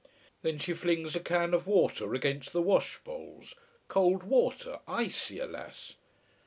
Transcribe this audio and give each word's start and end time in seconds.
Then 0.41 0.57
she 0.57 0.73
flings 0.73 1.15
a 1.15 1.19
can 1.19 1.53
of 1.53 1.67
water 1.67 2.15
against 2.15 2.53
the 2.53 2.61
wash 2.63 2.97
bowls 3.03 3.53
cold 3.87 4.23
water, 4.23 4.79
icy, 4.87 5.37
alas. 5.37 5.93